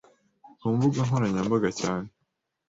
[0.59, 2.07] ku mbuga nkoranyambaga cyane